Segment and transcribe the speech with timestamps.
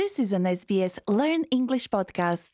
[0.00, 2.44] This is an SBS Learn English podcast.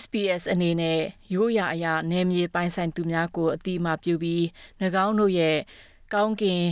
[0.00, 1.00] SBS အနေနဲ့
[1.34, 4.42] ရိုးရာအရာနယ်မြေပိုင်ဆိုင်သူများကိုအတိအမှပြုပြီး၎
[5.06, 5.58] င်းတို့ရဲ့
[6.14, 6.64] ကောင်းကင်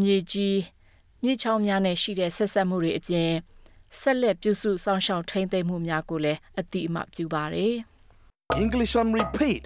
[0.00, 0.58] မြေကြီး
[1.22, 3.30] မြေချောင်းများနဲ့ရှိတဲ့ဆက်ဆက်မှုတွေအပြင်
[4.00, 7.74] ဆက်လက်ပြုစုစောင့်ရှောက်ထိန်းသိမ်းမှုများကိုလည်းအတိအမှပြုပါတယ်။
[8.64, 9.64] English on repeat.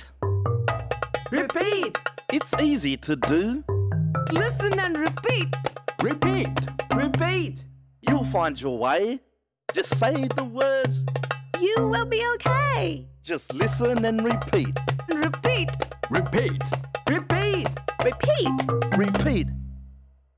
[1.38, 1.92] Repeat.
[2.36, 3.42] It's easy to do.
[4.42, 5.48] Listen and repeat.
[6.08, 6.56] Repeat.
[7.02, 7.54] Repeat.
[8.06, 9.02] You'll find your way.
[9.75, 11.03] Just say the words.
[11.59, 13.05] You will be okay.
[13.23, 14.73] Just listen and repeat.
[15.09, 15.69] Repeat.
[16.09, 16.63] Repeat.
[17.09, 17.67] Repeat.
[18.07, 18.53] Repeat.
[19.01, 19.47] Repeat.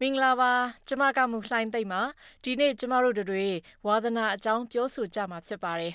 [0.02, 0.54] မင်္ဂလာပါ
[0.88, 2.02] ကျမကမူလှိုင်းသိမ့်ပါ
[2.44, 3.48] ဒီနေ့ကျမတို့တို့တွေ
[3.88, 5.94] ဝါသနာအကြောင်းပြောဆိုကြမှာဖြစ်ပါတယ်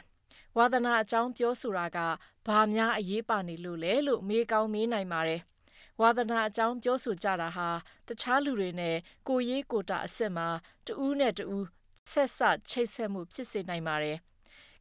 [0.57, 1.99] ဝါသနာအကြောင်းပြောဆိုတာက
[2.47, 5.41] ဘာများအရေးပါနေလို့လဲလို့မေးကောင်းမေးနိုင်ပါတယ်
[6.01, 7.69] ဝါသနာအကြောင်းပြောဆိုကြတာဟာ
[8.09, 8.97] တခြားလူတွေနဲ့
[9.29, 10.49] ကိုရေးကိုတာအစ်စ်မှာ
[10.87, 11.67] တူးနဲ့တူး
[12.11, 14.17] ဆက်ဆက်ချိတ်ဆက်မှုဖြစ်စေနိုင်ပါတယ်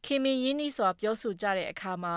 [0.04, 2.16] ခင်မင်းရင်းနှီးစွာပြောဆိုကြတဲ့အခါမှာ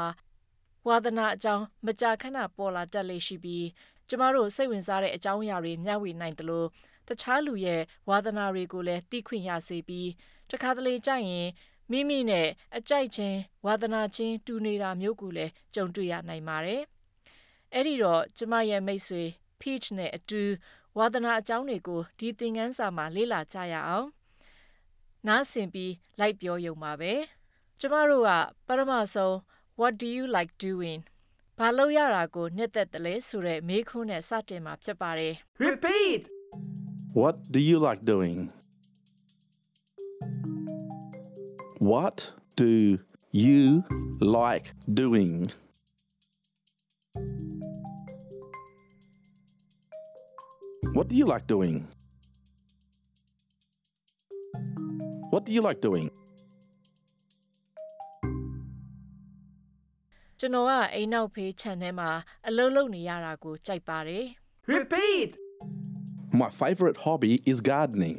[0.87, 3.65] ဝါသနာအကြောင်းမကြာခဏပေါ်လာတတ်လေရှိပြီး
[4.09, 6.67] ကျမတို့စိတ်ဝင်စားတဲ့အကြောင်းအရာတွေမျှဝေနိုင်တယ်လို့
[7.07, 10.09] တခြားလူရဲ့ဝါသနာတွေကိုလည်းသိခွင့်ရစေပြီး
[10.51, 11.47] တခါတလေကြရင်
[11.91, 16.81] မိမိနဲ့အကြိုက်ချင်းဝါသနာချင်းတူနေတာမျိုးကိုလည်းကြုံတွေ့ရနိုင်ပါတယ်။
[17.73, 19.23] အဲ့ဒီတော့ကျမရဲ့မိတ်ဆွေ
[19.61, 20.41] Peach နဲ့အတူ
[20.97, 24.07] ဝါသနာအကြောင်းတွေကိုဒီသင်ခန်းစာမှာလေ့လာကြရအောင်။
[25.27, 27.13] နားဆင်ပြီး လိုက်ပြောရုံပါပဲ။
[27.79, 28.31] ကျမတို့က
[28.67, 29.33] ပထမဆုံး
[29.79, 30.99] What do you like doing
[31.57, 35.33] ဘာလို့ရတာကိုနှစ်သက်တယ်လဲဆိုတဲ့မေးခွန်းနဲ့စတင်မှာဖြစ်ပါတယ်။
[35.67, 36.21] Repeat.
[37.19, 38.39] What do you like doing?
[41.91, 42.17] What
[42.61, 42.71] do
[43.45, 43.63] you
[44.19, 44.67] like
[45.01, 45.33] doing?
[50.95, 51.77] What do you like doing?
[55.34, 56.08] What do you like doing?
[60.38, 62.10] ကျွန်တော်ကအိမ်နောက်ဖေးခြံထဲမှာ
[62.48, 64.24] အလုပ်လုပ်နေရတာကိုကြိုက်ပါတယ်
[64.76, 65.30] Repeat.
[66.40, 68.18] My favorite hobby is gardening.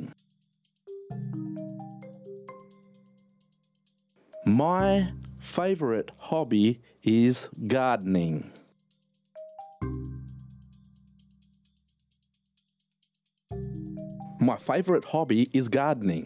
[4.46, 4.88] My
[5.40, 7.36] favorite hobby is
[7.68, 8.52] gardening.
[14.40, 16.26] My favorite hobby is gardening.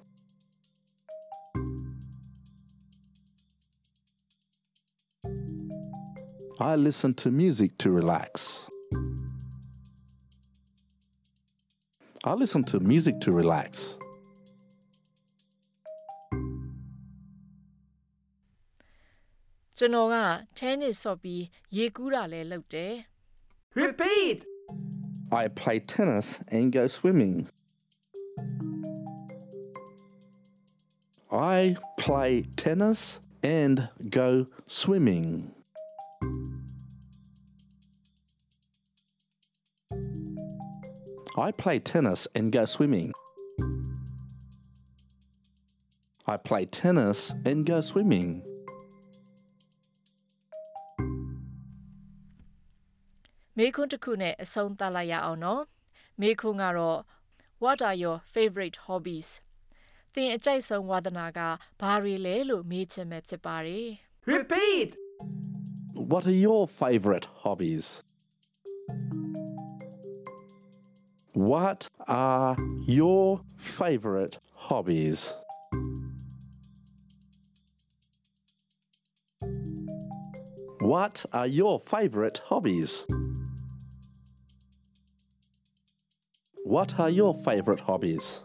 [6.60, 8.70] I listen to music to relax.
[12.24, 13.98] I listen to music to relax.
[19.78, 20.16] ကျွန်တော်က
[20.60, 21.42] tennis ဆော့ပြီး
[21.76, 22.92] ရေကူးတာလည်းလုပ်တယ်
[23.82, 24.38] Repeat.
[25.40, 27.36] I play tennis and go swimming.
[31.30, 32.30] I play
[32.64, 33.00] tennis
[33.42, 35.28] and go swimming.
[41.46, 43.12] I play tennis and go swimming.
[46.26, 48.30] I play tennis and go swimming.
[53.58, 55.62] မေးခွန်းတစ်ခုနဲ့အဆုံးသတ်လိုက်ရအောင်နော်
[56.20, 57.00] မေးခွန်းကတော့
[57.64, 59.28] What are your favorite hobbies
[60.14, 61.40] သင်အကြိုက်ဆုံးဝါသနာက
[61.80, 63.88] ဘာတွေလဲလို့မေးချင်မဲ့ဖြစ်ပါတယ်
[64.34, 64.90] Repeat.
[66.10, 67.86] What are your favorite hobbies?
[71.33, 75.33] What are your favorite hobbies?
[80.81, 83.05] What are your favorite hobbies?
[86.65, 88.43] What are your favorite hobbies?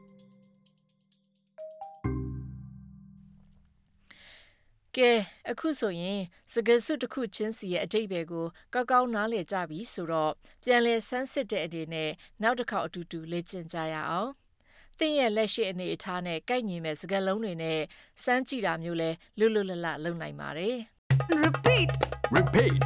[4.96, 5.12] ကဲ
[5.50, 6.20] အခုဆိုရင်
[6.52, 10.32] စကားစုတစ်ခုချင်းစီရဲ့အတိတ်ပဲကိုကောက်ကောက်နားလည်ကြပြီဆိုတော့
[10.64, 12.10] ပြန်လည်ဆန်းစစ်တဲ့အနေနဲ့
[12.42, 14.30] နောက်တစ်ခေါက်အတူတူလေ့ကျင့်ကြရအောင်
[14.98, 17.80] သင်ရဲ့လက်ရှိအနေအထားနဲ့ကိုက်ညီမဲ့စကားလုံးတွေနဲ့
[18.24, 20.76] စမ်းကြည့်တာမျိုးလဲလွတ်လွတ်လပ်လပ်လုပ်နိုင်ပါတယ်
[21.46, 21.90] Repeat.
[22.38, 22.84] Repeat.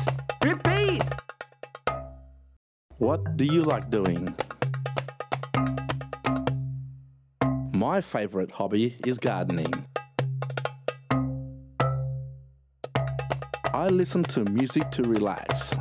[0.50, 1.04] Repeat.
[2.98, 4.22] What do you like doing?
[7.86, 9.89] My favorite hobby is gardening.
[13.79, 15.77] I listen to music to relax.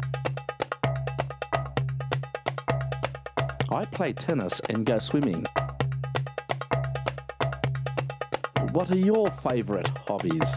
[3.70, 5.46] I play tennis and go swimming.
[8.72, 10.50] What are your favourite hobbies?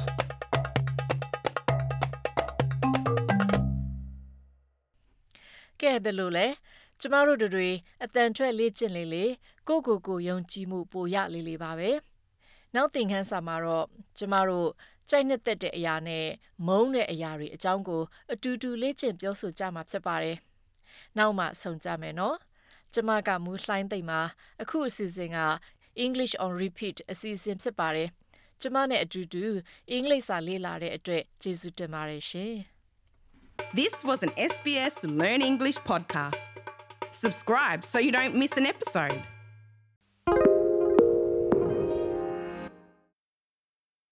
[5.81, 6.47] ကဲဘယ်လိုလဲ
[6.99, 7.69] ကျမတို့တို့တွေ
[8.03, 9.25] အတန်ထွက်လေ့ကျင့်လေလေ
[9.67, 11.91] ကိုယ့်ကိုယ်ကိုယုံကြည်မှုပိုရလေလေပါပဲ
[12.75, 13.85] နောက်သင်ခန်းစာမှာတော့
[14.17, 14.69] ကျမတို့
[15.09, 16.25] ကြိုက်နှစ်သက်တဲ့အရာနဲ့
[16.67, 18.03] မုန်းတဲ့အရာတွေအကြောင်းကို
[18.33, 20.37] အတူတူလေ့ကျင့်ပြောဆိုကြမှာဖြစ်ပါတယ်
[21.17, 22.37] နောက်မှဆုံကြမယ်နော်
[22.93, 24.21] ကျမကမူလှိုင်းသိမ့်မှာ
[24.61, 25.39] အခုအစီအစဉ်က
[26.05, 28.09] English on repeat အစီအစဉ်ဖြစ်ပါတယ်
[28.61, 29.45] ကျမနဲ့အတူတူ
[29.89, 32.55] အင်္ဂလိပ်စာလေ့လာတဲ့အတွက်ကျေးဇူးတင်ပါတယ်ရှင်
[33.79, 36.43] This was an SBS Learn English podcast.
[37.23, 39.21] Subscribe so you don't miss an episode.